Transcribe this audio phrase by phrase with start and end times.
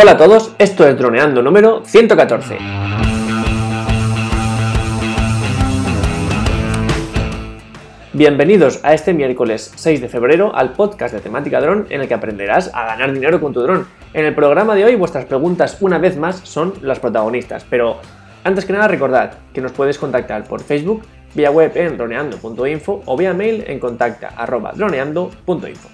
[0.00, 2.56] Hola a todos, esto es Droneando número 114.
[8.12, 12.14] Bienvenidos a este miércoles 6 de febrero al podcast de temática dron en el que
[12.14, 13.88] aprenderás a ganar dinero con tu dron.
[14.14, 17.96] En el programa de hoy vuestras preguntas una vez más son las protagonistas, pero
[18.44, 21.02] antes que nada recordad que nos puedes contactar por Facebook,
[21.34, 25.88] vía web en droneando.info o vía mail en contacta.droneando.info.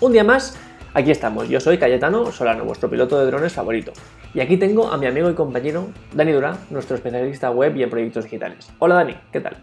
[0.00, 0.58] Un día más,
[0.96, 1.46] aquí estamos.
[1.50, 3.92] Yo soy Cayetano Solano, vuestro piloto de drones favorito.
[4.32, 7.90] Y aquí tengo a mi amigo y compañero Dani Durán, nuestro especialista web y en
[7.90, 8.72] proyectos digitales.
[8.78, 9.62] Hola Dani, ¿qué tal?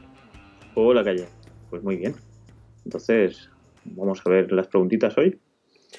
[0.75, 1.25] Hola Calle,
[1.71, 2.13] pues muy bien.
[2.85, 3.49] Entonces,
[3.83, 5.39] vamos a ver las preguntitas hoy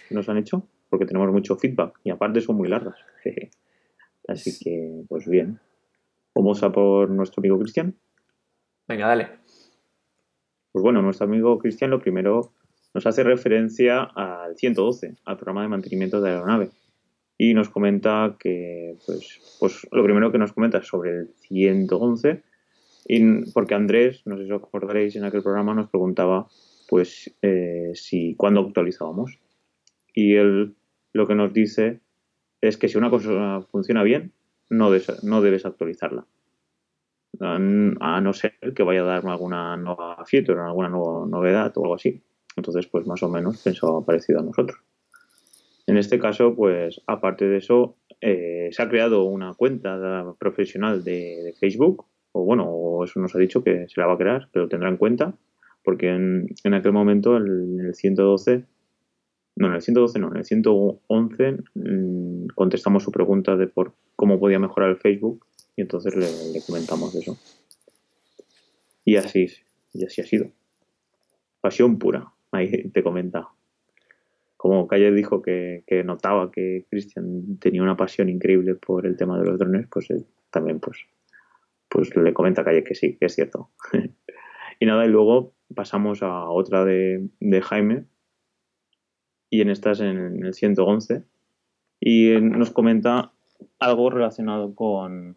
[0.08, 2.96] que nos han hecho, porque tenemos mucho feedback y aparte son muy largas.
[4.28, 5.58] Así que, pues bien.
[6.32, 7.96] Vamos a por nuestro amigo Cristian.
[8.86, 9.28] Venga, dale.
[10.70, 12.52] Pues bueno, nuestro amigo Cristian lo primero
[12.94, 16.70] nos hace referencia al 112, al programa de mantenimiento de la aeronave.
[17.36, 22.42] Y nos comenta que, pues, pues lo primero que nos comenta es sobre el 111,
[23.06, 26.46] y porque Andrés, no sé si os acordaréis, en aquel programa nos preguntaba,
[26.88, 29.38] pues, eh, si cuándo actualizábamos.
[30.14, 30.74] Y él
[31.12, 32.00] lo que nos dice
[32.60, 34.32] es que si una cosa funciona bien,
[34.70, 34.90] no,
[35.22, 36.26] no debes actualizarla.
[37.40, 37.58] A
[38.20, 42.22] no ser que vaya a darme alguna nueva feature, alguna nueva novedad o algo así.
[42.56, 44.78] Entonces, pues más o menos pensaba parecido a nosotros.
[45.86, 51.54] En este caso, pues aparte de eso, eh, se ha creado una cuenta profesional de,
[51.58, 54.88] Facebook, o bueno, eso nos ha dicho que se la va a crear, pero tendrá
[54.88, 55.34] en cuenta,
[55.82, 58.64] porque en, aquel momento, en el 112,
[59.56, 64.40] no, en el 112 no, en el 111 mm, contestamos su pregunta de por cómo
[64.40, 65.46] podía mejorar el Facebook
[65.76, 67.36] y entonces le, le comentamos eso.
[69.04, 69.46] Y así,
[69.92, 70.50] y así ha sido.
[71.60, 73.48] Pasión pura ahí te comenta.
[74.56, 79.44] Como Calle dijo que, notaba que Christian tenía una pasión increíble por el tema de
[79.44, 80.08] los drones, pues
[80.50, 80.98] también pues,
[81.88, 83.70] pues le comenta a Calle que sí, que es cierto.
[84.80, 87.28] y nada, y luego pasamos a otra de,
[87.62, 88.06] Jaime,
[89.50, 91.24] y en esta es en el 111,
[92.00, 93.32] y nos comenta
[93.78, 95.36] algo relacionado con,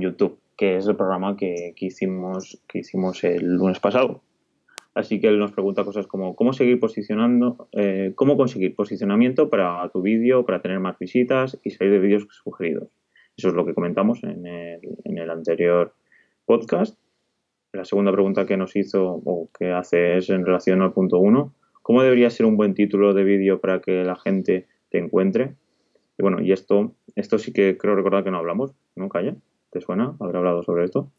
[0.00, 4.22] YouTube, que es el programa que, hicimos, que hicimos el lunes pasado.
[4.96, 9.86] Así que él nos pregunta cosas como cómo seguir posicionando, eh, cómo conseguir posicionamiento para
[9.90, 12.88] tu vídeo, para tener más visitas y salir de vídeos sugeridos.
[13.36, 15.92] Eso es lo que comentamos en el, anterior
[16.46, 16.98] podcast.
[17.74, 21.52] La segunda pregunta que nos hizo o que hace es en relación al punto 1.
[21.82, 25.56] ¿Cómo debería ser un buen título de vídeo para que la gente te encuentre?
[26.16, 29.36] Y bueno, y esto, esto sí que creo recordar que no hablamos, ¿no, Calla?
[29.70, 31.10] ¿Te suena haber hablado sobre esto?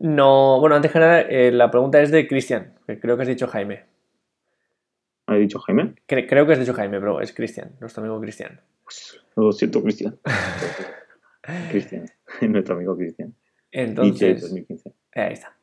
[0.00, 3.28] No, bueno, antes que nada, eh, la pregunta es de Cristian, que creo que has
[3.28, 3.84] dicho Jaime.
[5.26, 5.94] ¿Ha dicho Jaime?
[6.06, 8.60] creo que has dicho Jaime, pero es Cristian, nuestro amigo Cristian.
[8.84, 10.16] Pues, lo siento, Cristian.
[11.70, 12.06] Cristian,
[12.42, 13.34] nuestro amigo Cristian.
[13.72, 14.92] Entonces, 2015.
[15.14, 15.56] Ahí está.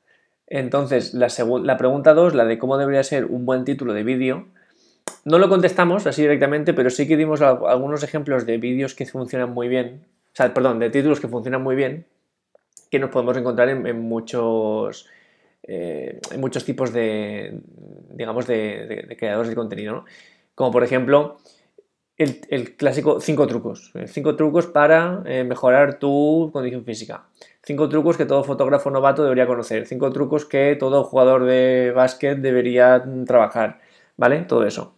[0.47, 1.27] Entonces, la,
[1.63, 4.47] la pregunta 2, la de cómo debería ser un buen título de vídeo,
[5.23, 9.51] no lo contestamos así directamente, pero sí que dimos algunos ejemplos de vídeos que funcionan
[9.53, 12.05] muy bien, o sea, perdón, de títulos que funcionan muy bien
[12.89, 15.07] que nos podemos encontrar en, muchos,
[15.63, 17.59] eh, en muchos tipos de,
[18.11, 20.05] digamos, de, creadores de contenido,
[20.53, 21.37] Como por ejemplo,
[22.17, 23.91] el, clásico 5 trucos.
[24.05, 27.25] 5 trucos para eh, mejorar tu condición física.
[27.63, 29.85] 5 trucos que todo fotógrafo novato debería conocer.
[29.85, 33.81] 5 trucos que todo jugador de básquet debería trabajar.
[34.17, 34.41] ¿Vale?
[34.43, 34.95] Todo eso.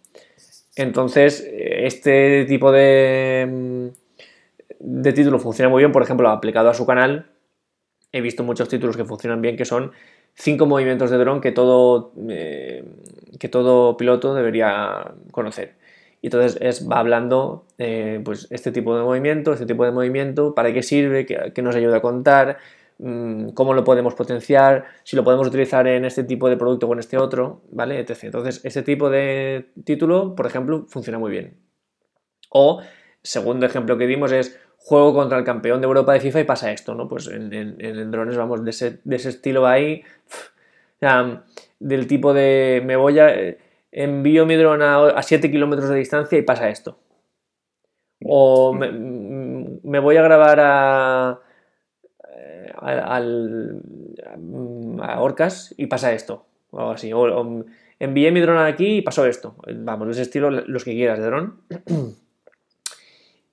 [0.75, 3.91] Entonces, este tipo de,
[4.79, 7.31] de título funciona muy bien, por ejemplo, aplicado a su canal,
[8.17, 9.91] he visto muchos títulos que funcionan bien, que son
[10.33, 12.83] cinco movimientos de dron que todo, eh,
[13.39, 15.75] que todo piloto debería conocer.
[16.21, 20.55] Y entonces es, va hablando eh, pues este tipo de movimiento, este tipo de movimiento,
[20.55, 22.57] para qué sirve, qué, nos ayuda a contar,
[22.99, 26.93] mm, cómo lo podemos potenciar, si lo podemos utilizar en este tipo de producto o
[26.93, 27.99] en este otro, ¿vale?
[27.99, 28.23] Etc.
[28.23, 31.57] Entonces, este tipo de título, por ejemplo, funciona muy bien.
[32.49, 32.81] O,
[33.21, 36.71] segundo ejemplo que dimos es juego contra el campeón de Europa de FIFA y pasa
[36.71, 37.09] esto, ¿no?
[37.09, 40.01] Pues en, en, drones, vamos, de ese, estilo ahí,
[41.79, 43.35] del tipo de me voy a,
[43.91, 46.97] envío mi dron a, 7 kilómetros de distancia y pasa esto.
[48.23, 51.39] O me, voy a grabar a,
[52.77, 53.17] a,
[55.01, 57.11] a, Orcas y pasa esto, o así.
[57.11, 57.65] O,
[57.99, 59.57] envié mi dron aquí y pasó esto.
[59.67, 61.59] Vamos, de ese estilo, los que quieras de dron.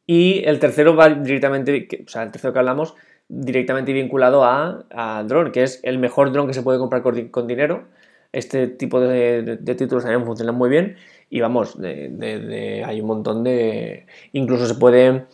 [0.06, 2.94] Y el tercero va directamente, o sea, el tercero que hablamos,
[3.28, 7.46] directamente vinculado a, a drone, que es el mejor drone que se puede comprar con,
[7.46, 7.84] dinero.
[8.32, 10.96] Este tipo de, títulos también funcionan muy bien.
[11.30, 14.06] y vamos, hay un montón de...
[14.32, 15.26] Incluso se puede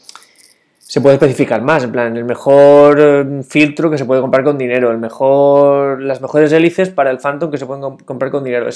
[0.91, 4.59] se puede especificar más, en plan, el mejor eh, filtro que se puede comprar con
[4.59, 8.65] dinero, el mejor, las mejores hélices para el Phantom que se pueden compraR con dinero,
[8.65, 8.71] de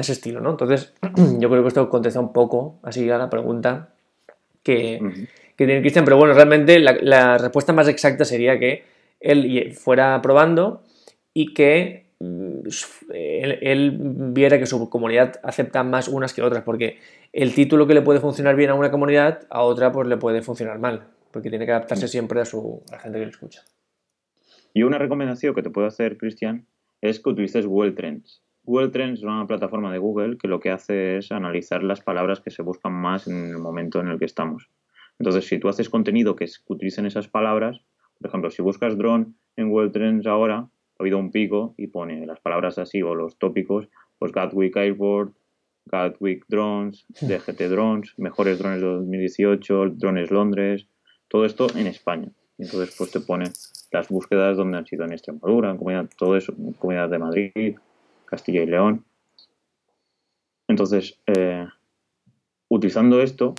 [0.00, 0.50] ese estilo, ¿no?
[0.50, 0.94] Entonces,
[1.38, 3.93] yo creo que esto contesta un poco así a la pregunta
[4.64, 8.82] que, tiene Cristian, pero bueno, realmente la, respuesta más exacta sería que
[9.20, 10.82] él fuera probando
[11.32, 12.60] y que mm,
[13.12, 13.96] él,
[14.32, 16.98] viera que su comunidad acepta más unas que otras, porque
[17.32, 20.42] el título que le puede funcionar bien a una comunidad, a otra pues le puede
[20.42, 23.64] funcionar mal porque tiene que adaptarse siempre a, su, la gente que lo escucha.
[24.72, 26.68] Y una recomendación que te puedo hacer, Cristian,
[27.00, 28.40] es que utilices Google Trends.
[28.64, 32.40] Google Trends es una plataforma de Google que lo que hace es analizar las palabras
[32.40, 34.70] que se buscan más en el momento en el que estamos.
[35.18, 37.80] Entonces, si tú haces contenido que, utilicen esas palabras,
[38.18, 39.26] por ejemplo, si buscas drone
[39.56, 43.38] en Google Trends ahora, ha habido un pico y pone las palabras así o los
[43.38, 43.88] tópicos,
[44.18, 45.34] pues Gatwick Airport,
[45.84, 50.86] Gatwick Drones, DGT Drones, mejores drones de 2018, drones Londres,
[51.28, 52.28] todo esto en España.
[52.56, 53.44] Entonces, pues te pone
[53.92, 57.76] las búsquedas donde han sido en Extremadura, en comunidad, todo eso, en comunidad de Madrid,
[58.34, 59.04] Castilla y León.
[60.68, 61.66] Entonces, eh,
[62.68, 63.54] utilizando esto,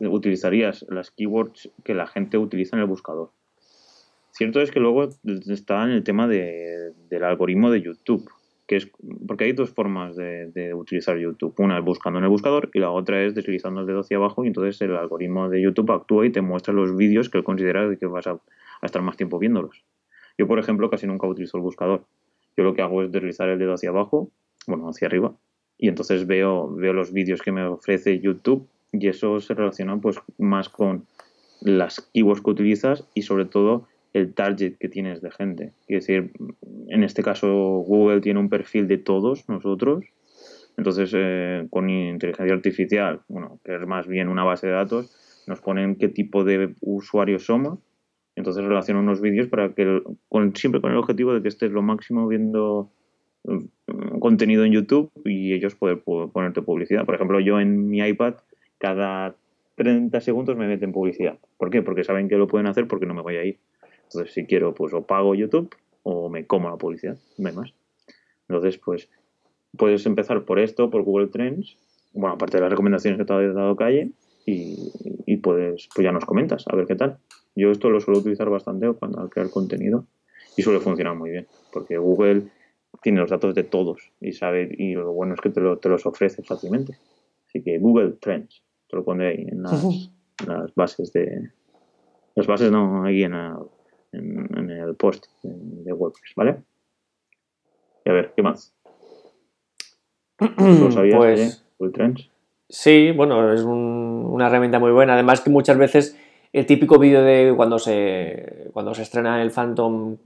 [0.00, 3.32] utilizarías las keywords que la gente utiliza en el buscador.
[4.30, 8.30] Cierto es que luego está en el tema del algoritmo de YouTube
[8.76, 8.90] es
[9.26, 11.54] porque hay dos formas de, utilizar YouTube.
[11.58, 14.44] Una es buscando en el buscador y la otra es deslizando el dedo hacia abajo
[14.44, 17.94] y entonces el algoritmo de YouTube actúa y te muestra los vídeos que él considera
[17.96, 18.38] que vas a,
[18.82, 19.84] estar más tiempo viéndolos.
[20.38, 22.04] Yo, por ejemplo, casi nunca utilizo el buscador.
[22.56, 24.30] Yo lo que hago es deslizar el dedo hacia abajo,
[24.66, 25.34] bueno, hacia arriba,
[25.78, 30.16] y entonces veo, veo los vídeos que me ofrece YouTube y eso se relaciona pues
[30.38, 31.06] más con
[31.60, 35.72] las keywords que utilizas y sobre todo el target que tienes de gente.
[35.88, 36.32] Es decir,
[36.88, 40.04] en este caso Google tiene un perfil de todos nosotros.
[40.76, 45.10] Entonces, eh, con inteligencia artificial, bueno, que es más bien una base de datos,
[45.46, 47.78] nos ponen qué tipo de usuarios somos.
[48.36, 51.82] Entonces relaciona unos vídeos para que, con, siempre con el objetivo de que estés lo
[51.82, 52.90] máximo viendo
[53.44, 57.04] mm, contenido en YouTube y ellos poder ponerte publicidad.
[57.04, 58.34] Por ejemplo, yo en mi iPad
[58.78, 59.34] cada
[59.76, 61.38] 30 segundos me meten publicidad.
[61.56, 61.82] ¿Por qué?
[61.82, 63.58] Porque saben que lo pueden hacer porque no me voy a ir.
[64.04, 67.74] Entonces, si quiero, pues o pago YouTube o me como la publicidad, no hay más.
[68.48, 69.08] Entonces, pues
[69.76, 71.76] puedes empezar por esto, por Google Trends,
[72.12, 74.10] bueno, aparte de las recomendaciones que te ha dado Calle,
[74.44, 74.90] y,
[75.36, 77.18] puedes, pues ya nos comentas, a ver qué tal.
[77.54, 80.06] Yo esto lo suelo utilizar bastante cuando al crear contenido
[80.56, 82.44] y suele funcionar muy bien, porque Google
[83.02, 86.42] tiene los datos de todos y sabe, y lo bueno es que te, los ofrece
[86.42, 86.96] fácilmente.
[87.48, 91.50] Así que Google Trends, te lo pone ahí en las, bases de.
[92.34, 93.34] Las bases no, ahí en,
[94.12, 96.62] en, el post de WordPress, ¿vale?
[98.04, 98.74] Y a ver, ¿qué más?
[100.58, 102.31] ¿Lo sabías, pues, Trends?
[102.72, 105.12] Sí, bueno, es una herramienta muy buena.
[105.12, 106.16] Además que muchas veces
[106.54, 110.16] el típico vídeo de cuando se, cuando se estrena el Phantom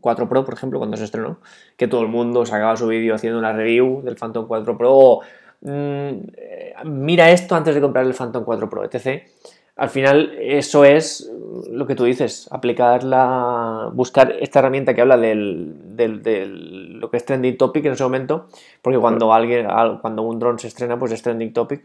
[0.00, 1.40] 4 Pro, por ejemplo, cuando se estrenó,
[1.76, 5.20] que todo el mundo sacaba su vídeo haciendo una review del Phantom 4 Pro,
[5.60, 9.22] mm, eh, mira esto antes de comprar el Phantom 4 Pro, etc
[9.80, 11.32] al final eso es
[11.70, 17.16] lo que tú dices, aplicar la, buscar esta herramienta que habla del, del, lo que
[17.16, 18.46] es trending topic en ese momento,
[18.82, 19.66] porque cuando alguien,
[20.02, 21.82] cuando un dron se estrena, pues es trending topic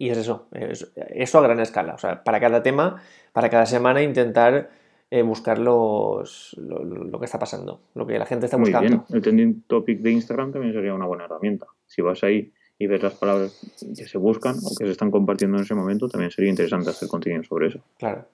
[0.00, 3.00] y es eso, eso a gran escala, o sea, para cada tema,
[3.32, 4.68] para cada semana intentar
[5.08, 8.88] eh, buscar los, lo, que está pasando, lo que la gente está Muy buscando.
[8.88, 9.16] Bien.
[9.16, 11.66] El trending topic de Instagram también sería una buena herramienta.
[11.86, 13.58] Si vas ahí y ver las palabras
[13.96, 17.08] que se buscan o que se están compartiendo en ese momento, también sería interesante hacer
[17.08, 17.80] contenido sobre eso.
[17.98, 18.26] Claro.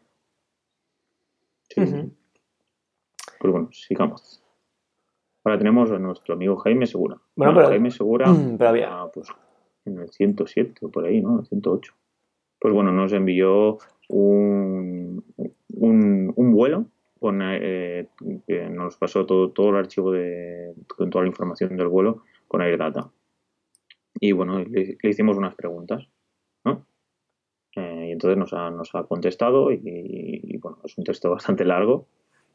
[1.69, 1.81] Sí.
[3.41, 4.43] Pues bueno, sigamos.
[5.45, 7.19] Ahora tenemos a nuestro amigo Jaime Segura.
[7.35, 8.27] Bueno, pero, Jaime Segura,
[8.59, 9.07] pero había...
[9.13, 9.29] pues,
[9.85, 11.41] en el 107 o por ahí, ¿no?
[11.41, 11.93] El 108.
[12.61, 15.25] Pues bueno, nos envió un,
[15.75, 16.87] un, un vuelo
[17.19, 18.09] con, eh,
[18.47, 22.63] que nos pasó todo, todo el archivo de, con toda la información del vuelo con
[22.63, 23.11] AirData
[24.23, 26.07] y bueno, le, hicimos unas preguntas,
[26.65, 26.87] ¿no?
[27.75, 32.07] Eh, y entonces nos ha, nos ha contestado y, bueno, es un texto bastante largo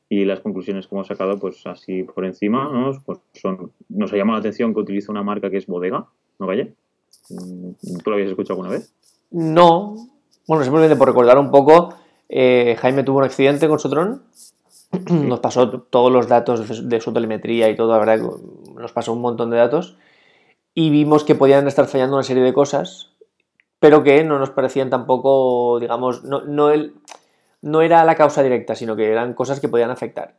[0.07, 2.97] y las conclusiones que hemos sacado, pues así por encima, ¿no?
[3.05, 6.07] Pues son, nos ha llamado la atención que utiliza una marca que es Bodega,
[6.39, 6.69] ¿no, vaya
[7.31, 8.93] mm, ¿Tú lo habías escuchado alguna vez?
[9.31, 9.95] No.
[10.47, 11.95] Bueno, simplemente por recordar un poco,
[12.29, 14.23] eh, Jaime tuvo un accidente con su dron.
[15.11, 18.25] Nos pasó todos los datos de su telemetría y todo, la verdad,
[18.73, 19.97] nos pasó un montón de datos
[20.79, 23.09] y vimos que podían estar fallando una serie de cosas,
[23.79, 26.93] pero que no nos parecían tampoco, digamos, no, no, el,
[27.63, 30.35] no era la causa directa, sino que eran cosas que podían afectar.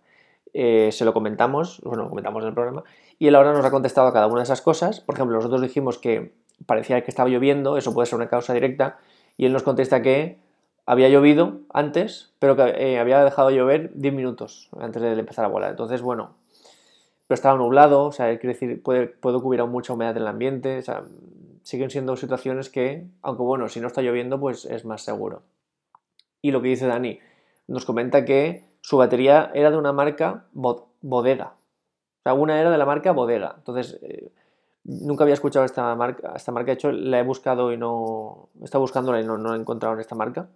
[0.54, 2.84] Eh, se lo comentamos, bueno, lo comentamos en el programa,
[3.18, 5.00] y él ahora nos ha contestado a cada una de esas cosas.
[5.00, 6.30] Por ejemplo, nosotros dijimos que
[6.66, 9.00] parecía que estaba lloviendo, eso puede ser una causa directa,
[9.36, 10.38] y él nos contesta que
[10.86, 15.44] había llovido antes, pero que eh, había dejado de llover 10 minutos antes de empezar
[15.44, 15.70] a volar.
[15.70, 16.36] Entonces, bueno,
[17.28, 20.78] pero estaba nublado, o sea, quiere decir, puede, puede que mucha humedad en el ambiente,
[20.78, 21.04] o sea,
[21.62, 25.42] siguen siendo situaciones que, aunque bueno, si no está lloviendo, pues es más seguro.
[26.40, 27.20] Y lo que dice Dani,
[27.66, 31.52] nos comenta que su batería era de una marca bodega.
[32.20, 33.56] O sea, una era de la marca bodega.
[33.58, 34.32] Entonces, eh,
[34.84, 38.80] nunca había escuchado esta marca, esta marca, de hecho la he buscado y no, estado
[38.80, 40.48] buscándola y no, no he encontrado en esta marca.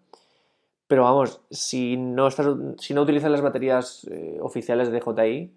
[0.87, 2.47] Pero vamos, si no, estás,
[2.79, 5.53] si no utilizas las baterías eh, oficiales de DJI,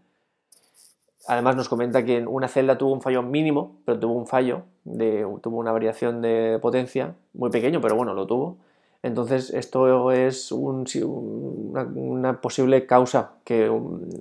[1.27, 5.57] Además nos comenta que una celda tuvo un fallo mínimo, pero tuvo un fallo, tuvo
[5.57, 8.57] una variación de potencia muy pequeño, pero bueno, lo tuvo.
[9.01, 13.71] Entonces esto es una, posible causa que,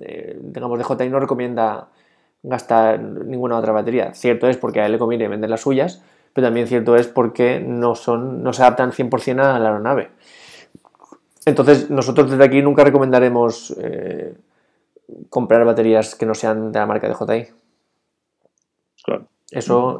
[0.01, 1.87] eh, digamos, DJI no recomienda
[2.43, 4.13] gastar ninguna otra batería.
[4.13, 7.59] Cierto es porque a él le conviene vender las suyas, pero también cierto es porque
[7.59, 10.09] no, son, no se adaptan 100% a la aeronave.
[11.45, 13.75] Entonces nosotros desde aquí nunca recomendaremos...
[13.79, 14.35] Eh,
[15.29, 17.53] comprar baterías que no sean de la marca de JI.
[19.03, 19.27] Claro.
[19.51, 19.99] Eso,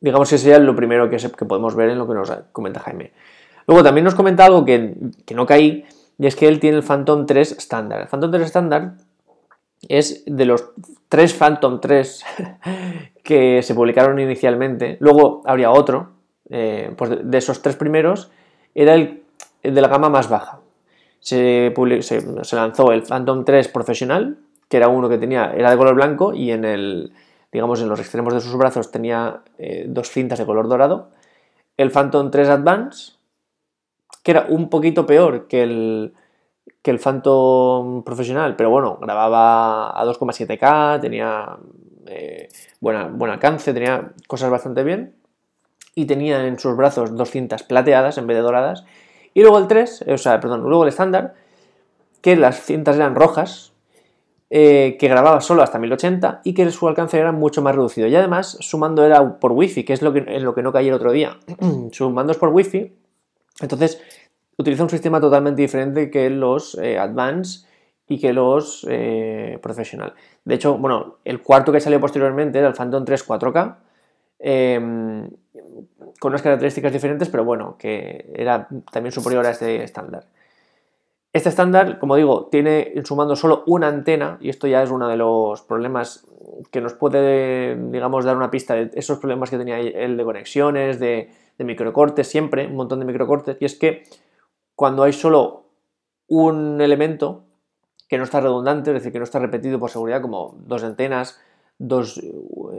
[0.00, 3.12] digamos que sería lo primero que, que, podemos ver en lo que nos comenta Jaime.
[3.66, 4.96] Luego también nos comenta algo que,
[5.34, 5.84] no caí,
[6.18, 8.00] y es que él tiene el Phantom 3 estándar.
[8.00, 8.94] El Phantom 3 estándar
[9.88, 10.70] es de los
[11.08, 12.24] tres Phantom 3
[13.22, 14.96] que se publicaron inicialmente.
[15.00, 16.12] Luego habría otro,
[16.48, 18.30] eh, pues de, esos tres primeros,
[18.74, 19.22] era el
[19.62, 20.59] de la gama más baja
[21.20, 21.72] se,
[22.52, 26.50] lanzó el Phantom 3 profesional, que era uno que tenía, era de color blanco y
[26.50, 27.12] en el,
[27.52, 31.10] digamos, en los extremos de sus brazos tenía eh, dos cintas de color dorado.
[31.76, 33.12] El Phantom 3 Advance,
[34.22, 36.14] que era un poquito peor que el,
[36.82, 41.56] que el Phantom profesional, pero bueno, grababa a 2,7K, tenía
[42.06, 42.48] eh,
[42.80, 45.14] buena, buen alcance, tenía cosas bastante bien
[45.94, 48.84] y tenía en sus brazos dos cintas plateadas en vez de doradas
[49.34, 51.34] y luego el 3, o sea, perdón, luego el estándar,
[52.20, 53.72] que las cintas eran rojas,
[54.52, 58.08] eh, que grababa solo hasta 1080 y que su alcance era mucho más reducido.
[58.08, 60.88] Y además, sumando era por wifi, que es lo que, en lo que no caí
[60.88, 61.38] el otro día.
[61.92, 62.92] sumando es por wifi,
[63.60, 64.02] entonces
[64.56, 67.66] utiliza un sistema totalmente diferente que los eh, Advance
[68.08, 70.14] y que los eh, Professional.
[70.44, 73.76] De hecho, bueno, el cuarto que salió posteriormente era el Phantom 3 4K
[74.42, 80.26] con unas características diferentes, pero bueno, que era también superior a este estándar.
[81.32, 85.08] Este estándar, como digo, tiene en su solo una antena, y esto ya es uno
[85.08, 86.26] de los problemas
[86.72, 90.98] que nos puede, digamos, dar una pista de esos problemas que tenía él de conexiones,
[90.98, 91.28] de
[91.58, 94.04] microcortes, siempre, un montón de microcortes, y es que
[94.74, 95.66] cuando hay solo
[96.26, 97.44] un elemento
[98.08, 101.38] que no está redundante, es decir, que no está repetido por seguridad, como dos antenas,
[101.78, 102.20] dos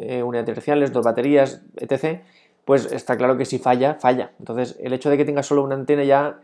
[0.01, 2.22] eh, unidades inerciales, dos baterías, etc.,
[2.65, 4.34] pues está claro que si falla, falla.
[4.39, 6.39] Entonces, el hecho de que tenga solo una antena ya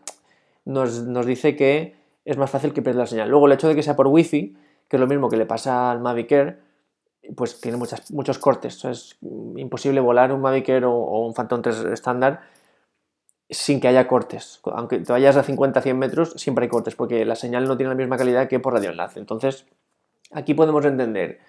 [0.65, 1.95] nos, dice que
[2.25, 3.29] es más fácil que pierda la señal.
[3.29, 5.91] Luego, el hecho de que sea por Wi-Fi, que es lo mismo que le pasa
[5.91, 6.59] al Mavic Air,
[7.35, 8.83] pues tiene muchos cortes.
[8.85, 12.41] Es imposible volar un Mavic Air o, un Phantom 3 estándar
[13.49, 14.59] sin que haya cortes.
[14.65, 17.95] Aunque te vayas a 50-100 metros, siempre hay cortes, porque la señal no tiene la
[17.95, 19.19] misma calidad que por radioenlace.
[19.19, 19.65] Entonces,
[20.31, 21.39] aquí podemos entender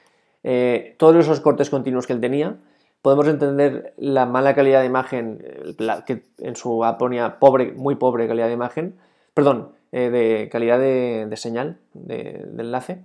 [0.44, 2.56] eh, todos esos cortes continuos que él tenía,
[3.02, 5.44] podemos entender la mala calidad de imagen,
[6.06, 8.96] que en su app ponía pobre, muy pobre calidad de imagen,
[9.34, 13.04] perdón, eh, de calidad de, señal, de, enlace.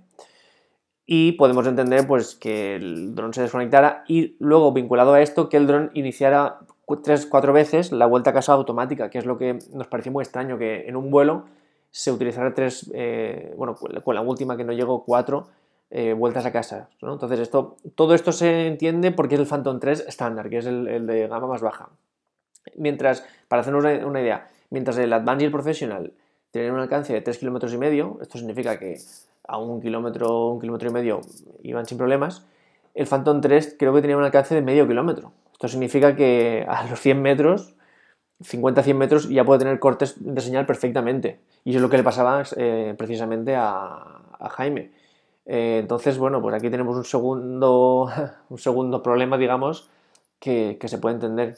[1.06, 5.58] Y podemos entender pues, que el dron se desconectara y luego, vinculado a esto, que
[5.58, 6.60] el dron iniciara
[7.02, 10.22] tres, cuatro veces la vuelta a casa automática, que es lo que nos pareció muy
[10.22, 11.44] extraño, que en un vuelo
[11.90, 15.48] se utilizara tres, eh, bueno, con la última que no llegó, cuatro,
[15.90, 16.88] eh, vueltas a casa.
[17.00, 21.06] Entonces, esto, todo esto se entiende porque es el Phantom 3 estándar, que es el,
[21.06, 21.88] de gama más baja.
[22.76, 26.12] Mientras, para hacernos una, idea, mientras el Advanced y el Professional
[26.50, 28.98] tienen un alcance de 3 kilómetros y medio, esto significa que
[29.46, 31.20] a un kilómetro, un kilómetro y medio
[31.62, 32.46] iban sin problemas,
[32.94, 35.32] el Phantom 3 creo que tenía un alcance de medio kilómetro.
[35.52, 37.76] Esto significa que a los 100 metros,
[38.42, 41.40] 50-100 metros, ya puede tener cortes de señal perfectamente.
[41.62, 44.90] Y eso es lo que le pasaba eh, precisamente a Jaime
[45.46, 48.08] eh, entonces, bueno, pues aquí tenemos un segundo,
[48.48, 49.88] un segundo problema, digamos,
[50.38, 51.56] que, se puede entender.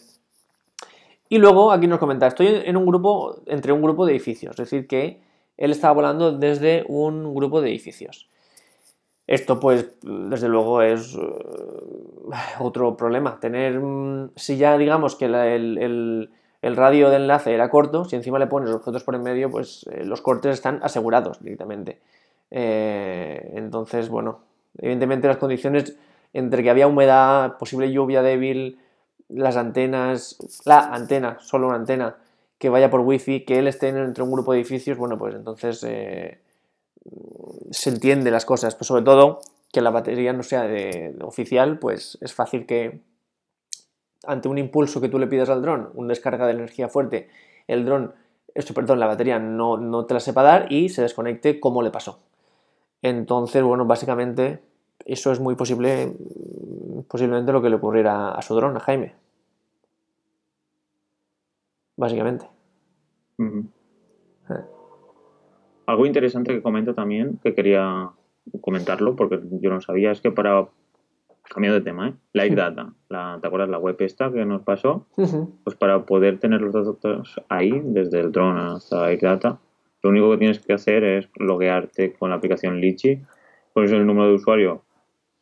[1.29, 4.57] Y luego aquí nos comenta, estoy en un grupo, entre un grupo de edificios, es
[4.71, 5.21] decir, que
[5.57, 8.29] él estaba volando desde un grupo de edificios.
[9.27, 11.19] Esto, pues, desde luego es eh,
[12.61, 13.41] otro problema.
[13.41, 16.31] Tener, mm, si ya digamos que el,
[16.63, 20.05] radio de enlace era corto, si encima le pones objetos por en medio, pues eh,
[20.05, 22.01] los cortes están asegurados directamente.
[22.51, 24.41] Eh, entonces, bueno,
[24.79, 25.97] evidentemente las condiciones
[26.33, 28.79] entre que había humedad, posible lluvia débil,
[29.29, 32.17] las antenas, la antena, solo una antena,
[32.59, 35.83] que vaya por wifi, que él esté entre un grupo de edificios, bueno, pues entonces
[35.85, 36.41] eh,
[37.71, 38.75] se entiende las cosas.
[38.75, 39.41] Pues sobre todo
[39.73, 43.03] que la batería no sea de, oficial, pues es fácil que
[44.27, 47.29] ante un impulso que tú le pidas al dron, una descarga de energía fuerte,
[47.67, 48.15] el dron,
[48.55, 51.91] esto, perdón, la batería no, no te la sepa dar y se desconecte como le
[51.91, 52.21] pasó.
[53.03, 54.61] Entonces, bueno, básicamente
[55.05, 56.13] eso es muy posible,
[57.09, 59.15] posiblemente lo que le ocurriera a su dron, a Jaime.
[61.97, 62.47] Básicamente.
[63.39, 64.65] Eh.
[65.87, 68.11] Algo interesante que comento también, que quería
[68.61, 70.69] comentarlo, porque yo no sabía, es que para,
[71.45, 72.15] cambiando de tema, ¿eh?
[72.33, 75.07] Live Data, la, ¿te acuerdas la web esta que nos pasó?
[75.65, 79.59] Pues para poder tener los datos ahí, desde el drone hasta Live Data,
[80.07, 83.21] lo único que tienes que hacer es loguearte con la aplicación Litchi,
[83.73, 84.85] pones el número de usuario,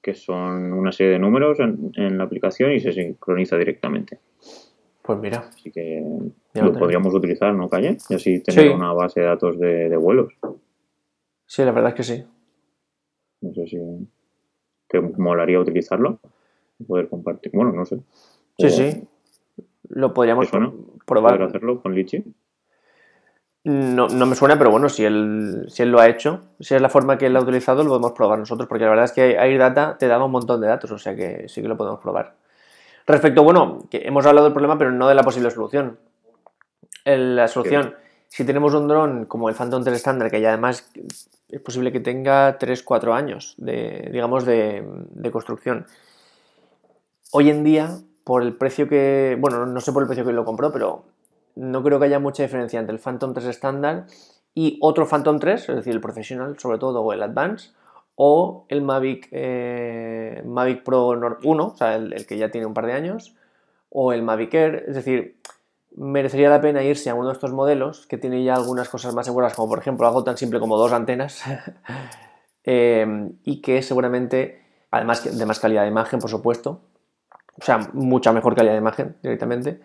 [0.01, 4.19] que son una serie de números en, la aplicación y se sincroniza directamente.
[5.03, 5.49] Pues mira.
[5.49, 6.03] Así que
[6.55, 7.99] lo podríamos utilizar, ¿no, Calle?
[8.09, 10.33] Y así tener una base de datos de, vuelos.
[11.47, 12.25] Sí, la verdad es que sí.
[13.43, 13.79] No sé si
[14.89, 16.21] te molaría utilizarlo.
[16.87, 17.53] Poder compartir.
[17.53, 18.01] Bueno, no sé.
[18.59, 19.09] Sí, sí.
[19.91, 21.35] Lo podríamos probar.
[21.35, 22.25] ¿Poder hacerlo con Litchi?
[23.65, 26.83] No, no, me suena, pero bueno, si él, si él lo ha hecho, si es
[26.83, 29.39] la forma que él ha utilizado, lo podemos probar nosotros, porque la verdad es que
[29.39, 32.35] AirData te daba un montón de datos, o sea que sí que lo podemos probar.
[33.07, 35.99] Respecto, bueno, que hemos hablado del problema, pero no de la posible solución.
[37.07, 37.95] la solución,
[38.29, 40.91] si tenemos un dron como el Phantom 3 estándar, que ya además
[41.49, 45.87] es posible que tenga 3-4 años de, digamos, de, de construcción.
[47.33, 50.45] Hoy en día, por el precio que, bueno, no sé por el precio que lo
[50.45, 51.14] compró, pero
[51.57, 54.07] no creo que haya mucha diferencia entre el Phantom 3 estándar
[54.55, 57.71] y otro Phantom 3, es decir, el profesional sobre todo o el Advance,
[58.17, 61.09] o el Mavic, eh, Mavic Pro
[61.43, 63.35] 1, o sea, el, que ya tiene un par de años,
[63.91, 65.41] o el Mavic Air, es decir,
[65.97, 69.27] merecería la pena irse a uno de estos modelos que tiene ya algunas cosas más
[69.27, 71.43] seguras, como por ejemplo algo tan simple como dos antenas,
[72.65, 76.83] eh, y que seguramente, además de más calidad de imagen, por supuesto,
[77.61, 79.81] o sea, mucha mejor calidad de imagen directamente,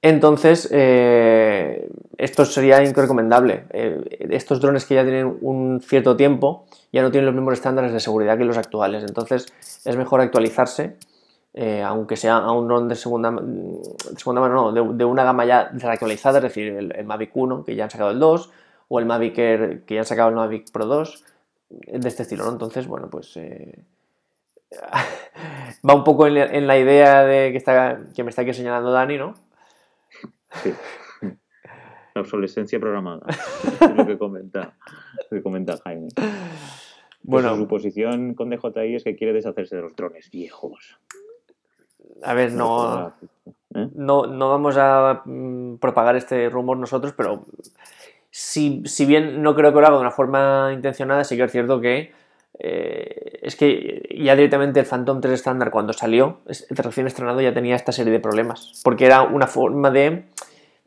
[0.00, 3.64] entonces, eh, esto sería recomendable.
[3.70, 7.92] Eh, estos drones que ya tienen un cierto tiempo ya no tienen los mismos estándares
[7.92, 9.02] de seguridad que los actuales.
[9.02, 9.52] Entonces,
[9.84, 10.96] es mejor actualizarse,
[11.52, 13.34] eh, aunque sea a un drone de segunda,
[14.16, 17.84] segunda mano, no, de, una gama ya actualizada, es decir, el, Mavic 1, que ya
[17.84, 18.50] han sacado el 2,
[18.88, 21.24] o el Mavic Air, que ya han sacado el Mavic Pro 2,
[21.70, 22.52] de este estilo, ¿no?
[22.52, 23.36] Entonces, bueno, pues
[25.88, 29.18] va un poco en, la idea de que, está, que me está aquí señalando Dani,
[29.18, 29.47] ¿no?
[30.62, 30.72] Sí.
[32.14, 33.26] La obsolescencia programada.
[33.28, 34.74] es lo que comenta,
[35.30, 36.08] que comenta Jaime.
[36.16, 36.28] Pues
[37.22, 40.98] bueno, su posición con DJI es que quiere deshacerse de los drones viejos.
[42.22, 43.12] A ver, no,
[43.74, 43.88] ¿Eh?
[43.94, 47.46] no, no vamos a mm, propagar este rumor nosotros, pero
[48.30, 51.52] si, si, bien no creo que lo haga de una forma intencionada, sí que es
[51.52, 52.12] cierto que
[52.58, 57.76] eh, es que ya directamente el Phantom 3 estándar cuando salió, recién estrenado, ya tenía
[57.76, 58.80] esta serie de problemas.
[58.84, 60.24] Porque era una forma de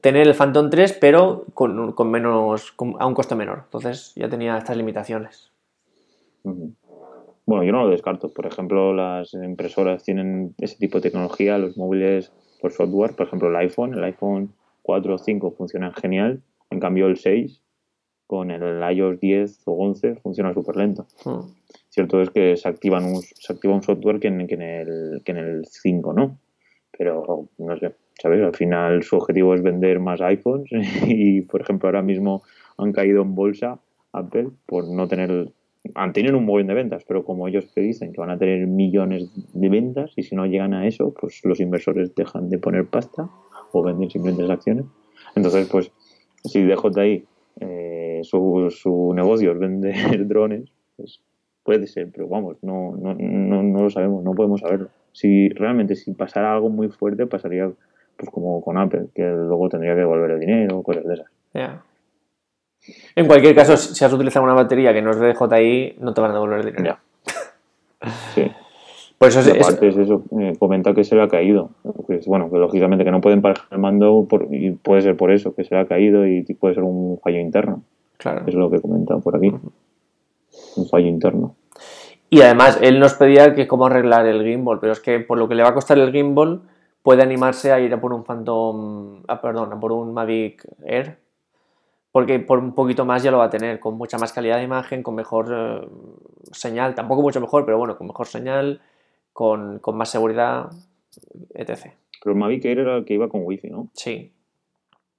[0.01, 3.61] tener el Phantom 3, pero con, menos, a un coste menor.
[3.65, 5.51] Entonces ya tenía estas limitaciones.
[6.43, 8.33] Bueno, yo no lo descarto.
[8.33, 13.49] Por ejemplo, las impresoras tienen ese tipo de tecnología, los móviles por software, por ejemplo
[13.49, 17.61] el iPhone, el iPhone 4 o 5 funcionan genial, en cambio el 6
[18.27, 21.05] con el iOS 10 o 11 funciona súper lento.
[21.25, 21.51] Hmm.
[21.89, 25.21] Cierto es que se, activan un, se activa un software que en, que en, el,
[25.25, 26.37] que en el 5, ¿no?
[26.97, 28.41] Pero, no sé, ¿sabes?
[28.41, 30.69] Al final su objetivo es vender más iPhones
[31.07, 32.43] y, por ejemplo, ahora mismo
[32.77, 33.79] han caído en bolsa
[34.13, 35.51] Apple por no tener...
[35.95, 39.31] Han tenido un buen de ventas, pero como ellos dicen que van a tener millones
[39.53, 43.27] de ventas y si no llegan a eso, pues los inversores dejan de poner pasta
[43.71, 44.85] o venden simplemente las acciones.
[45.35, 45.91] Entonces, pues,
[46.43, 47.25] si DJI
[47.61, 51.21] eh, su, su, negocio es vender drones, pues
[51.63, 54.89] puede ser, pero vamos, no, no, no, no, lo sabemos, no podemos saberlo.
[55.13, 57.71] Si realmente si pasara algo muy fuerte, pasaría
[58.21, 61.27] pues como con Apple, que luego tendría que devolver el dinero, cosas de esas.
[63.15, 66.21] En cualquier caso, si has utilizado una batería que no es de DJI, no te
[66.21, 66.97] van a devolver el dinero.
[68.35, 68.43] Sí.
[69.17, 71.69] Por eso es, aparte es eso, eh, comenta que se le ha caído.
[72.25, 75.63] bueno, que lógicamente que no pueden parar el mando y puede ser por eso, que
[75.63, 77.83] se le ha caído y puede ser un fallo interno.
[78.17, 78.43] Claro.
[78.47, 79.53] Es lo que comenta por aquí.
[80.75, 81.55] Un fallo interno.
[82.31, 85.49] Y además, él nos pedía que cómo arreglar el gimbal, pero es que por lo
[85.49, 86.61] que le va a costar el gimbal,
[87.03, 91.17] puede animarse a ir a por un Phantom, ah, perdón, a por un Mavic Air,
[92.11, 94.63] porque por un poquito más ya lo va a tener, con mucha más calidad de
[94.63, 95.87] imagen, con mejor eh,
[96.51, 98.81] señal, tampoco mucho mejor, pero bueno, con mejor señal,
[99.33, 100.69] con, más seguridad,
[101.53, 101.93] etc.
[102.21, 103.89] Pero el Mavic Air era el que iba con wifi, ¿no?
[103.93, 104.31] Sí.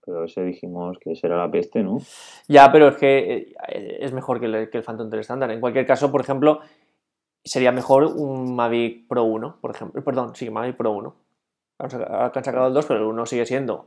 [0.04, 1.98] Pero ese dijimos que será la peste, ¿no?
[2.48, 5.50] Ya, pero es que eh, es mejor que el, que el Phantom 3 estándar.
[5.50, 6.60] En cualquier caso, por ejemplo,
[7.44, 10.02] sería mejor un Mavic Pro 1, por ejemplo.
[10.02, 11.21] Perdón, sí, Mavic Pro 1.
[11.82, 13.86] Ahora han sacado el 2, pero el 1 sigue siendo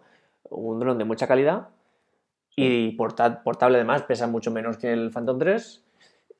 [0.49, 1.69] un dron de mucha calidad
[2.55, 5.83] y portable además, pesa mucho menos que el Phantom 3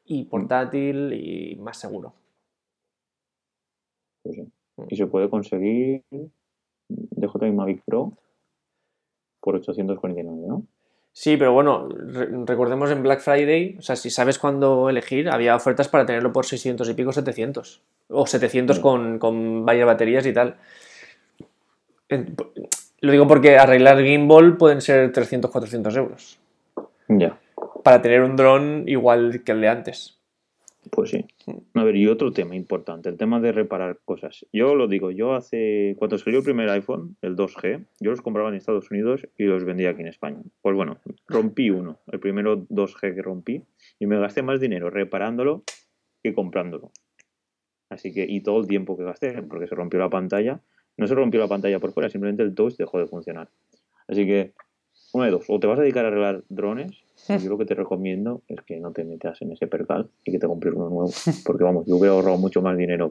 [0.06, 0.30] y mm.
[0.30, 2.14] portátil y más seguro.
[4.24, 4.42] Pues sí.
[4.78, 4.84] Mm.
[4.90, 6.04] Y se puede conseguir
[6.90, 8.14] DJI Mavic Pro
[9.42, 10.64] por 849, ¿no?
[11.12, 11.88] Sí, pero bueno,
[12.46, 16.46] recordemos en Black Friday, o sea, si sabes cuándo elegir, había ofertas para tenerlo por
[16.46, 17.82] 600 y pico, 700.
[18.10, 18.82] O 700 mm.
[18.82, 20.58] con, con varias baterías y tal.
[22.10, 26.40] Lo digo porque arreglar gimbal pueden ser 300, 400 euros.
[27.08, 27.40] Ya.
[27.84, 30.20] Para tener un dron igual que el de antes.
[30.92, 31.26] Pues sí.
[31.74, 34.46] A ver, y otro tema importante, el tema de reparar cosas.
[34.54, 38.50] Yo lo digo, yo hace, cuando salió el primer iPhone, el 2G, yo los compraba
[38.50, 40.42] en Estados Unidos y los vendía aquí en España.
[40.62, 43.64] Pues bueno, rompí uno, el primero 2G que rompí,
[44.00, 45.64] y me gasté más dinero reparándolo
[46.24, 46.92] que comprándolo.
[47.90, 50.62] Así que, y todo el tiempo que gasté, porque se rompió la pantalla,
[50.98, 53.50] no se rompió la pantalla por fuera, simplemente el touch dejó de funcionar.
[54.08, 54.54] Así que,
[55.14, 56.92] una de dos, o te vas a dedicar a arreglar drones,
[57.44, 60.40] yo lo que te recomiendo es que no te metas en ese percal y que
[60.40, 61.10] te compres uno nuevo.
[61.46, 63.10] Porque vamos, yo hubiera ahorrado mucho más dinero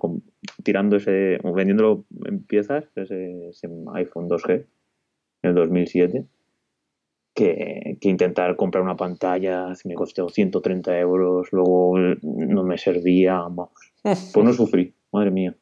[0.63, 3.51] tirando ese, vendiéndolo en piezas, ese,
[3.95, 4.67] iPhone 2G
[5.43, 6.27] en el 2007,
[7.35, 13.71] que, que, intentar comprar una pantalla, me costó 130 euros, luego no me servía, vamos.
[14.35, 15.57] Pues no sufrí, madre mía.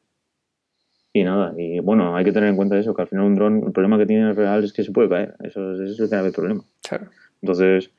[1.15, 3.63] Y nada, y bueno, hay que tener en cuenta eso, que al final un dron,
[3.67, 5.35] el problema que tiene real es que se puede caer.
[5.45, 6.65] Eso, es el grave problema.
[6.89, 7.09] Claro.
[7.43, 7.91] Entonces,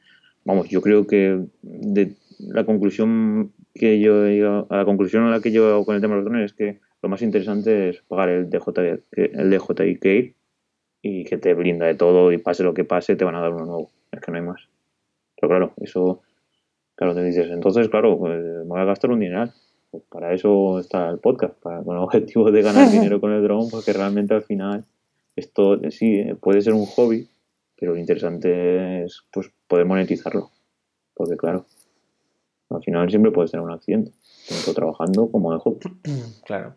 [0.46, 5.42] vamos, yo creo que de la conclusión que yo he a la conclusión a la
[5.42, 8.02] que yo hago con el tema de los drones es que lo más interesante es
[8.02, 10.36] pagar el DJI, el DJI
[11.02, 13.54] y que te brinda de todo y pase lo que pase, te van a dar
[13.54, 13.92] uno nuevo.
[14.12, 14.70] Es que no hay más.
[15.36, 16.22] Pero claro, eso,
[16.96, 19.54] claro, te dices, entonces, claro, pues, me voy a gastar un dineral.
[19.94, 23.44] Pues para eso está el podcast, para, con el objetivo de ganar dinero con el
[23.44, 24.86] drone, porque realmente al final
[25.36, 27.30] esto sí puede ser un hobby,
[27.80, 30.50] pero lo interesante es pues, poder monetizarlo.
[31.14, 31.68] Porque claro,
[32.72, 34.14] al final siempre puedes tener un accidente,
[34.50, 35.80] tanto trabajando como de hobby.
[36.44, 36.76] Claro.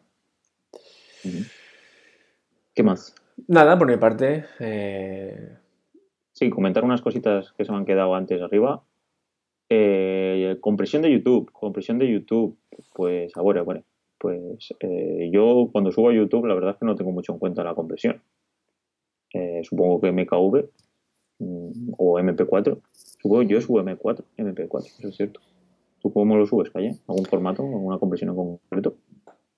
[2.75, 3.15] ¿Qué más?
[3.49, 4.45] Nada, por mi parte.
[4.61, 5.57] Eh...
[6.33, 8.83] Sí, comentar unas cositas que se me han quedado antes arriba.
[9.69, 12.57] Eh, compresión de YouTube, compresión de YouTube,
[12.95, 13.83] pues ahora, bueno,
[14.19, 17.39] pues eh, yo cuando subo a YouTube la verdad es que no tengo mucho en
[17.39, 18.23] cuenta la compresión.
[19.33, 20.69] Eh, supongo que MKV
[21.41, 22.81] mm, o MP4.
[22.93, 25.41] Supongo yo subo M4, MP4, eso es cierto.
[26.01, 26.97] ¿Tú cómo lo subes, Calle?
[27.09, 28.97] ¿Algún formato, alguna compresión en concreto?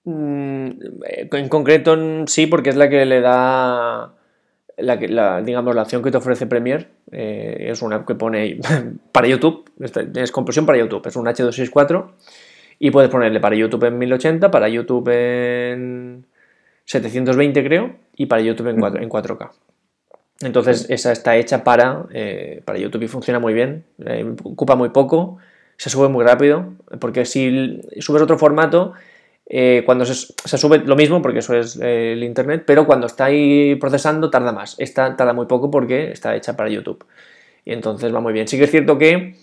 [0.05, 0.71] Mm,
[1.33, 4.18] en concreto sí, porque es la que le da
[4.79, 8.59] la, digamos, la opción que te ofrece Premiere eh, es una app que pone
[9.13, 9.71] para YouTube,
[10.15, 12.11] es compresión para YouTube, es un H264
[12.79, 16.27] y puedes ponerle para YouTube en 1080, para YouTube en
[16.85, 19.51] 720 creo y para YouTube en, 4, en 4K.
[20.41, 24.91] Entonces esa está hecha para, eh, para YouTube y funciona muy bien, eh, ocupa muy
[24.91, 25.39] poco,
[25.77, 28.95] se sube muy rápido, porque si subes otro formato
[29.51, 33.27] eh, cuando se, sube lo mismo, porque eso es eh, el internet, pero cuando está
[33.27, 34.77] ahí procesando tarda más.
[34.79, 37.05] Esta tarda muy poco porque está hecha para YouTube.
[37.65, 38.47] Y entonces va muy bien.
[38.47, 39.37] Sí que es cierto que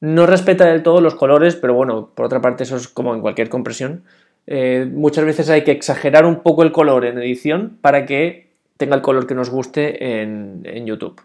[0.00, 3.22] no respeta del todo los colores, pero bueno, por otra parte eso es como en
[3.22, 4.04] cualquier compresión.
[4.46, 8.96] Eh, muchas veces hay que exagerar un poco el color en edición para que tenga
[8.96, 11.20] el color que nos guste en, en YouTube.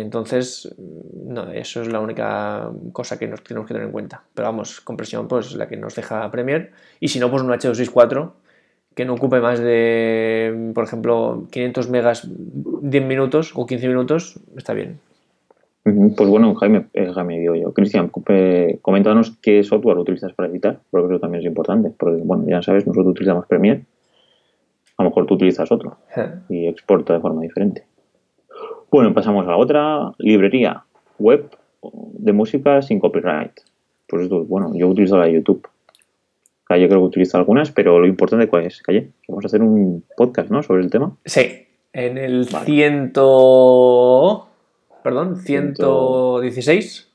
[0.00, 4.22] Entonces, no, eso es la única cosa que nos tenemos que tener en cuenta.
[4.32, 6.70] Pero vamos, compresión, pues la que nos deja Premiere.
[6.98, 8.32] Y si no, pues un H264
[8.94, 14.72] que no ocupe más de, por ejemplo, 500 megas 10 minutos o 15 minutos, está
[14.72, 14.98] bien.
[15.84, 17.74] Pues bueno, Jaime, eh, Jaime digo yo.
[17.74, 18.10] Cristian,
[18.80, 21.90] coméntanos qué software utilizas para editar, porque eso también es importante.
[21.90, 23.84] Porque, bueno, ya sabes, nosotros utilizamos Premiere.
[24.96, 25.98] A lo mejor tú utilizas otro
[26.48, 27.84] y exporta de forma diferente.
[28.92, 30.84] Bueno, pasamos a otra librería
[31.18, 31.50] web
[31.82, 33.58] de música sin copyright.
[34.06, 35.66] Pues bueno, yo utilizo la de YouTube.
[36.64, 40.04] Calle creo que utilizo algunas, pero lo importante cuál es, Calle, vamos a hacer un
[40.14, 40.62] podcast, ¿no?
[40.62, 41.16] Sobre el tema.
[41.24, 44.48] Sí, en el ciento...
[45.02, 47.12] Perdón, 116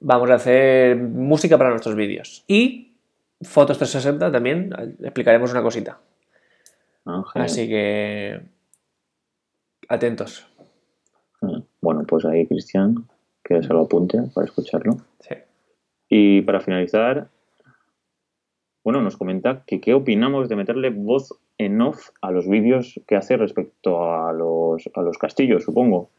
[0.00, 2.44] vamos a hacer música para nuestros vídeos.
[2.46, 2.94] Y
[3.42, 5.98] fotos 360 también, explicaremos una cosita.
[7.06, 8.40] Ah, Así que
[9.88, 10.49] atentos.
[11.80, 13.06] Bueno, pues ahí Cristian,
[13.42, 14.98] que se lo apunte para escucharlo.
[15.20, 15.34] Sí.
[16.08, 17.28] Y para finalizar,
[18.84, 23.16] bueno, nos comenta que qué opinamos de meterle voz en off a los vídeos que
[23.16, 26.10] hace respecto a los, a los castillos, supongo.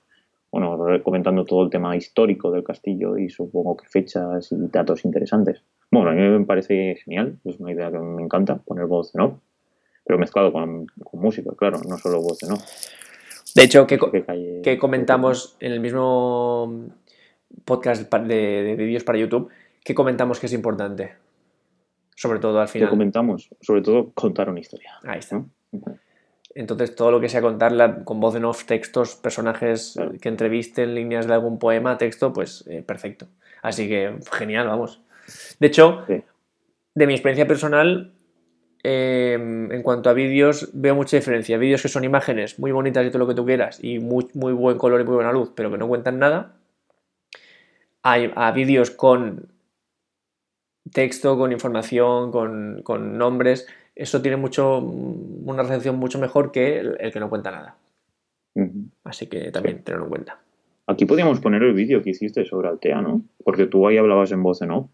[0.52, 5.64] Bueno, comentando todo el tema histórico del castillo y supongo que fechas y datos interesantes.
[5.90, 9.22] Bueno, a mí me parece genial, es una idea que me encanta, poner voz en
[9.22, 9.40] off,
[10.06, 12.62] pero mezclado con, música, claro, no solo voz en off.
[13.56, 14.00] De hecho, que,
[14.64, 16.90] que comentamos en el mismo
[17.66, 19.50] podcast de, de vídeos para YouTube,
[19.84, 21.16] que comentamos que es importante?
[22.16, 22.88] Sobre todo al final.
[22.88, 23.50] ¿Qué comentamos?
[23.62, 24.92] Sobre todo contar una historia.
[25.04, 25.44] Ahí está.
[26.54, 31.26] Entonces, todo lo que sea contarla con voz en off, textos, personajes que entrevisten, líneas
[31.28, 33.28] de algún poema, texto, pues eh, perfecto.
[33.62, 35.02] Así que genial, vamos.
[35.60, 38.14] De hecho, de mi experiencia personal,
[38.84, 41.58] em, en cuanto a vídeos, veo mucha diferencia.
[41.58, 44.54] Vídeos que son imágenes muy bonitas y todo lo que tú quieras, y muy, muy
[44.54, 46.54] buen color y muy buena luz, pero que no cuentan nada.
[48.04, 49.52] Hay a vídeos con
[50.92, 57.20] texto, con información, con, nombres, eso tiene mucho una recepción mucho mejor que el, que
[57.20, 57.76] no cuenta nada.
[59.04, 60.40] Así que también tenerlo en cuenta.
[60.88, 63.22] Aquí podríamos poner el vídeo que hiciste sobre Altea, ¿no?
[63.44, 64.90] Porque tú ahí hablabas en voz, ¿no?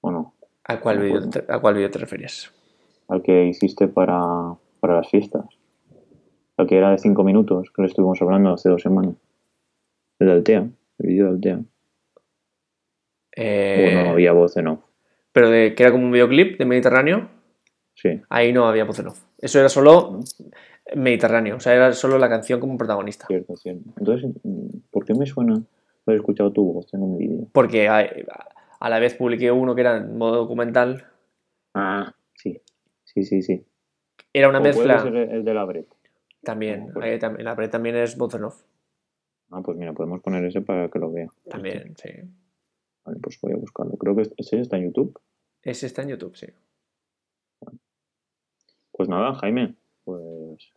[0.00, 0.34] ¿O no?
[0.64, 2.52] ¿A cuál, vídeo te, ¿A cuál vídeo te refieres?
[3.08, 5.46] Al que hiciste para, para las fiestas.
[6.56, 9.14] Al que era de cinco minutos, que lo estuvimos hablando hace dos semanas.
[10.18, 10.68] El de Altea,
[10.98, 11.60] el vídeo de Altea.
[13.36, 14.80] Eh, no había voz en off.
[15.32, 17.28] Pero de, que era como un videoclip de Mediterráneo.
[17.94, 18.20] Sí.
[18.28, 19.22] Ahí no había voz en off.
[19.38, 20.20] Eso era solo
[20.96, 21.56] Mediterráneo.
[21.56, 23.26] O sea, era solo la canción como protagonista.
[23.26, 23.82] Cierto, cierto.
[23.96, 24.30] Entonces,
[24.90, 25.62] ¿por qué me suena
[26.06, 27.46] haber escuchado tu voz en un vídeo?
[27.52, 31.06] Porque a, la vez publiqué uno que era en modo documental.
[31.74, 32.60] Ah, sí.
[33.22, 33.64] Sí, sí, sí.
[34.32, 35.02] Era una mezcla.
[35.02, 35.86] Puede el de la Bret.
[36.42, 36.92] También.
[36.94, 38.62] la Bret también es off.
[39.50, 41.28] Ah, pues mira, podemos poner ese para que lo vea.
[41.48, 42.10] También, sí
[43.20, 43.96] pues voy a buscarlo.
[43.96, 45.18] Creo que ese está en YouTube.
[45.62, 46.46] Ese está en YouTube, sí.
[48.92, 49.74] Pues nada, Jaime.
[50.04, 50.72] Pues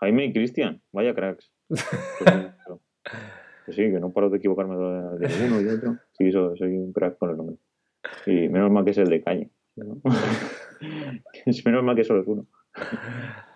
[0.00, 1.50] Jaime y Cristian, vaya cracks.
[3.66, 5.96] Pues, sí, que no paro de equivocarme de, uno y de otro.
[6.18, 7.56] Sí, soy un crack con el nombre.
[8.26, 9.50] Y menos mal que es el de calle.
[11.64, 12.46] menos mal que solo es uno.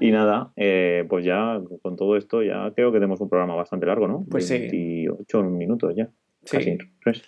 [0.00, 3.86] Y nada, eh, pues ya con todo esto ya creo que tenemos un programa bastante
[3.86, 4.24] largo, ¿no?
[4.28, 6.08] Pues 28 minutos ya.
[6.42, 6.56] Sí.
[6.56, 7.22] Casi tres.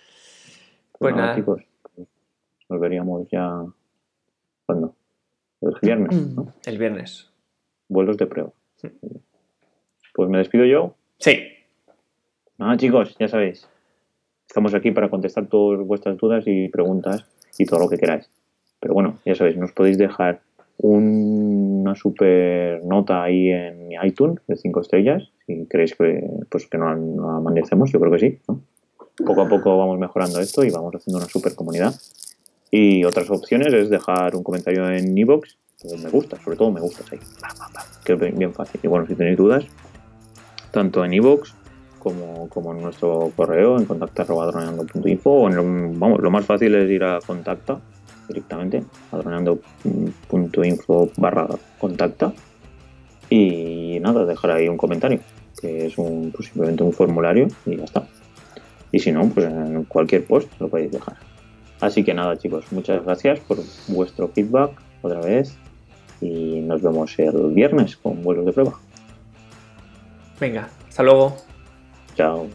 [0.98, 1.36] Pues nada.
[1.36, 1.62] Chicos,
[2.68, 3.64] nos veríamos ya.
[4.66, 4.96] ¿Cuándo?
[5.60, 6.52] El viernes, ¿no?
[6.66, 7.30] El viernes.
[7.88, 8.52] Vuelos de prueba.
[10.14, 10.96] Pues me despido yo.
[11.18, 11.38] Sí.
[12.58, 13.68] Nada, chicos, ya sabéis.
[14.48, 17.26] Estamos aquí para contestar todas vuestras dudas y preguntas
[17.58, 18.30] y todo lo que queráis.
[18.80, 20.40] Pero bueno, ya sabéis, nos podéis dejar
[20.78, 25.30] una super nota ahí en iTunes de 5 estrellas.
[25.46, 28.38] Si queréis que, pues, que nos la amanecemos, yo creo que sí.
[28.48, 28.60] ¿no?
[29.24, 31.94] poco a poco vamos mejorando esto y vamos haciendo una super comunidad.
[32.70, 35.56] Y otras opciones es dejar un comentario en iVoox,
[36.02, 37.18] me gusta, sobre todo me gusta, ahí,
[38.04, 38.80] que es bien fácil.
[38.82, 39.64] Y bueno, si tenéis dudas,
[40.72, 41.54] tanto en iVoox
[41.98, 47.04] como, como en nuestro correo, en contacta.droneando.info, o en vamos, lo más fácil es ir
[47.04, 47.80] a contacta
[48.28, 52.32] directamente, a droneando.info barra contacta,
[53.28, 55.20] y nada, dejar ahí un comentario,
[55.60, 58.06] que es un, pues simplemente un formulario y ya está.
[58.92, 61.16] Y si no, pues en cualquier post lo podéis dejar.
[61.80, 63.58] Así que nada, chicos, muchas gracias por
[63.88, 64.70] vuestro feedback
[65.02, 65.56] otra vez
[66.20, 68.78] y nos vemos el viernes con vuelos de prueba.
[70.40, 71.36] Venga, hasta luego.
[72.14, 72.46] Chao.